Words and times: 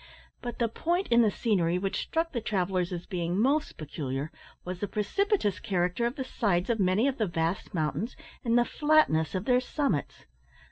But 0.41 0.57
the 0.57 0.67
point 0.67 1.09
in 1.09 1.21
the 1.21 1.29
scenery 1.29 1.77
which 1.77 2.01
struck 2.01 2.31
the 2.31 2.41
travellers 2.41 2.91
as 2.91 3.05
being 3.05 3.39
most 3.39 3.77
peculiar 3.77 4.31
was 4.65 4.79
the 4.79 4.87
precipitous 4.87 5.59
character 5.59 6.07
of 6.07 6.15
the 6.15 6.23
sides 6.23 6.71
of 6.71 6.79
many 6.79 7.07
of 7.07 7.19
the 7.19 7.27
vast 7.27 7.75
mountains 7.75 8.15
and 8.43 8.57
the 8.57 8.65
flatness 8.65 9.35
of 9.35 9.45
their 9.45 9.59
summits. 9.61 10.25